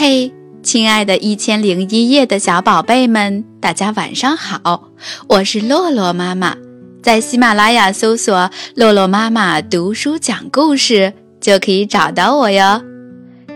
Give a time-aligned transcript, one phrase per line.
[0.00, 0.32] 嘿，
[0.62, 4.92] 亲爱的《一千零一夜》的小宝贝们，大家晚上好！
[5.28, 6.56] 我是洛洛妈妈，
[7.02, 12.80] 在喜马拉雅搜索“洛洛妈妈读书讲故事”就可以找到我哟。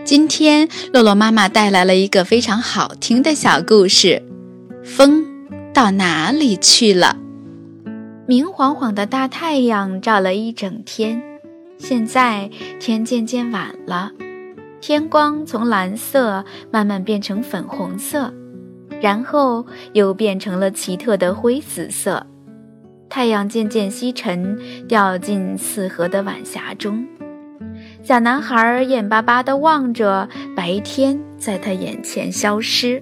[0.03, 4.21] 今天，洛洛妈妈带来了一个非常好听的小故事：
[4.83, 5.25] 风
[5.73, 7.15] 到哪里去了？
[8.27, 11.23] 明晃晃的大太阳照了一整天，
[11.77, 12.49] 现在
[12.81, 14.11] 天渐渐晚了。
[14.85, 18.33] 天光从蓝色慢慢变成粉红色，
[18.99, 22.27] 然后又变成了奇特的灰紫色。
[23.07, 27.07] 太阳渐渐西沉，掉进四合的晚霞中。
[28.01, 33.01] 小男孩眼巴巴地望着白天在他眼前消失。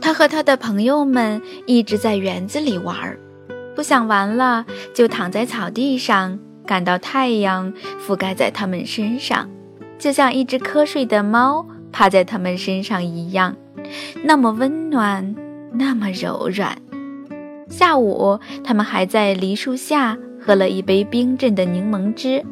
[0.00, 3.18] 他和他的朋友们一直在园子里玩，
[3.76, 9.46] 不想玩了就躺在草地上，感到太阳覆盖在他们身上。
[9.98, 13.56] 就像一只瞌睡的猫趴在他们身上一样，
[14.24, 15.34] 那么温暖，
[15.72, 16.78] 那么柔软。
[17.68, 22.44] 下午，他们还在梨树下喝了一杯冰镇的柠檬汁。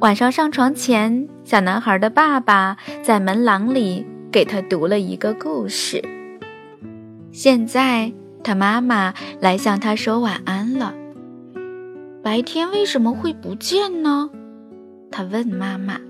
[0.00, 6.02] 晚上上床前，小男孩的爸爸在门廊里给他读了一个故事。
[7.32, 10.94] 现在，他妈妈来向他说晚安了。
[12.22, 14.30] 白天为什么会不见呢？
[15.10, 16.00] 他问妈妈。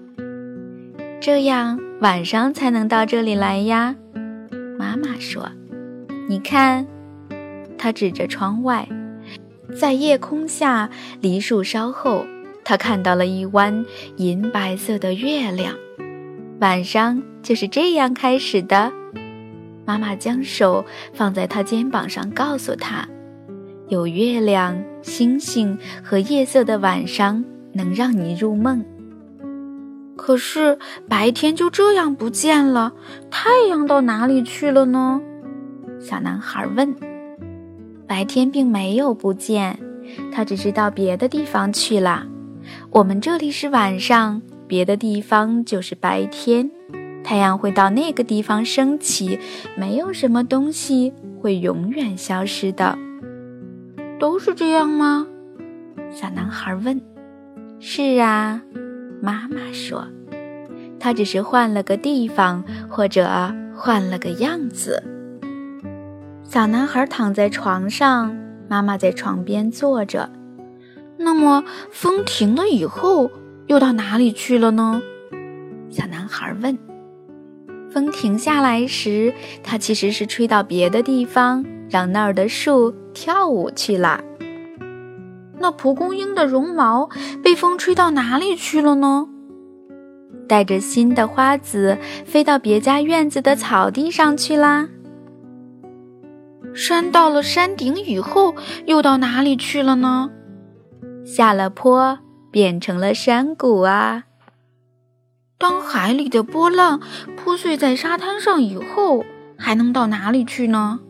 [1.20, 3.97] 这样晚上才能到这里来呀，
[4.78, 5.50] 妈妈说
[6.28, 6.86] ：“你看。”
[7.78, 8.89] 他指着窗外，
[9.78, 10.89] 在夜空下，
[11.20, 12.25] 梨树梢后，
[12.64, 13.84] 他看到了一弯
[14.17, 15.75] 银白色的月亮。
[16.61, 18.92] 晚上就是这样开始的。
[19.84, 23.06] 妈妈将手放在他肩膀上，告诉他
[23.89, 28.84] ：“有月亮、星星和夜色的晚上，能让你入梦。”
[30.17, 30.78] 可是
[31.09, 32.92] 白天就这样不见了，
[33.31, 35.20] 太阳到哪里去了呢？
[36.00, 36.95] 小男孩问。
[38.09, 39.78] 白天并没有不见，
[40.32, 42.26] 它只是到别的地方去了。
[42.91, 46.71] 我们这里是晚上，别的地方就是白天。
[47.22, 49.38] 太阳会到那个地方升起，
[49.76, 52.97] 没有什么东西会永远消失的。
[54.19, 55.26] 都是这样吗？
[56.10, 57.00] 小男孩问。
[57.81, 58.62] 是啊。
[59.21, 60.06] 妈妈说
[61.00, 63.28] ：“他只是换了个地方，或者
[63.75, 65.03] 换了个样子。”
[66.44, 68.37] 小男孩躺在床上，
[68.69, 70.31] 妈妈在床边坐着。
[71.19, 73.31] 那么，风停了以后，
[73.66, 75.03] 又到哪里去了呢？
[75.88, 76.78] 小男孩问。
[77.91, 79.32] 风停下来时，
[79.62, 84.22] 它其实是吹到别的地方，让那儿的树跳舞去了。
[85.66, 87.10] 那蒲公英的绒毛
[87.43, 89.27] 被风吹到哪里去了呢？
[90.49, 94.88] 带着新的花籽飞到别家院子的草地上去啦。
[96.72, 100.31] 山到了山顶以后，又到哪里去了呢？
[101.25, 102.21] 下了坡
[102.53, 104.22] 变成了山谷啊。
[105.59, 107.00] 当海里的波浪
[107.37, 109.25] 铺碎在沙滩上以后，
[109.59, 111.00] 还能到哪里去呢？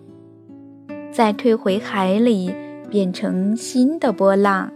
[1.13, 2.55] 再退回海里。
[2.91, 4.73] 变成新的波浪。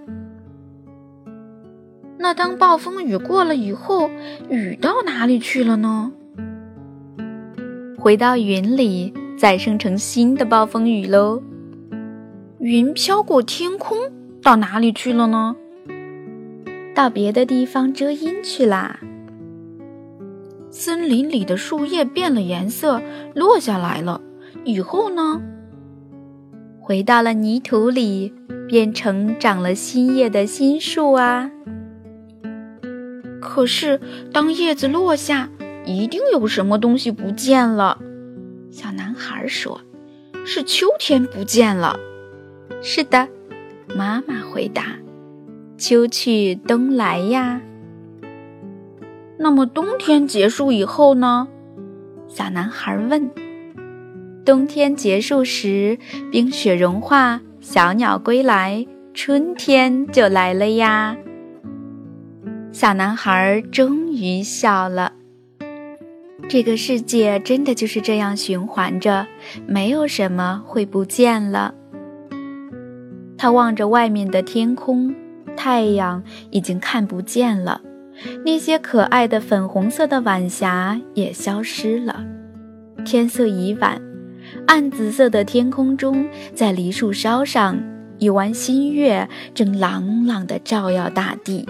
[2.18, 4.10] 那当暴风雨过了以后，
[4.50, 6.12] 雨到哪里去了呢？
[7.98, 11.42] 回到云里，再生成新的暴风雨喽。
[12.58, 13.96] 云飘过天空，
[14.42, 15.56] 到哪里去了呢？
[16.94, 19.00] 到别的地方遮阴去啦。
[20.70, 23.00] 森林里的树叶变了颜色，
[23.34, 24.20] 落下来了。
[24.64, 25.40] 以后呢？
[26.90, 28.34] 回到了泥土里，
[28.66, 31.48] 变成长了新叶的新树啊！
[33.40, 34.00] 可是，
[34.32, 35.50] 当叶子落下，
[35.86, 37.98] 一定有什么东西不见了。
[38.72, 39.82] 小男孩说
[40.44, 41.96] ：“是秋天不见了。”
[42.82, 43.28] 是的，
[43.94, 44.96] 妈妈回答
[45.78, 47.60] ：“秋去冬来呀。”
[49.38, 51.46] 那么，冬天结束以后呢？
[52.26, 53.30] 小男孩问。
[54.50, 55.96] 冬天结束时，
[56.32, 61.16] 冰雪融化，小鸟归来，春天就来了呀。
[62.72, 65.12] 小男孩终于笑了。
[66.48, 69.28] 这个世界真的就是这样循环着，
[69.68, 71.72] 没有什么会不见了。
[73.38, 75.14] 他望着外面的天空，
[75.56, 77.82] 太阳已经看不见了，
[78.44, 82.24] 那些可爱的粉红色的晚霞也消失了，
[83.04, 84.09] 天色已晚。
[84.66, 87.80] 暗紫色的天空中，在梨树梢上，
[88.18, 91.66] 一弯新月正朗朗地照耀大地。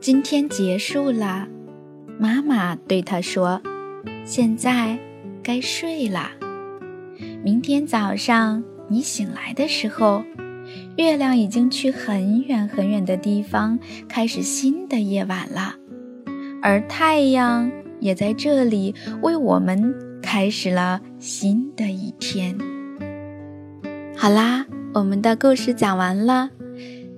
[0.00, 1.48] 今天结束了，
[2.18, 3.60] 妈妈对他说
[4.24, 4.98] ：“现在
[5.42, 6.30] 该睡了。
[7.42, 10.22] 明天早上你醒来的时候，
[10.96, 13.78] 月亮已经去很远很远的地方，
[14.08, 15.74] 开始新的夜晚了。
[16.62, 17.70] 而太阳
[18.00, 19.94] 也在这里为我们
[20.30, 22.54] 开始了新的一天。”
[24.14, 26.50] 好啦，我们的故事讲完了，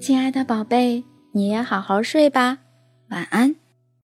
[0.01, 1.03] 亲爱的宝贝，
[1.33, 2.59] 你也好好睡吧，
[3.09, 3.57] 晚安。